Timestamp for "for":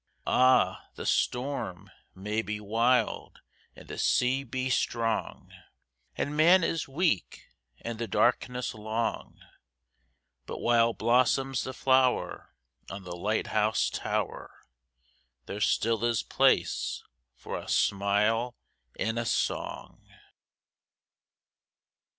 17.35-17.55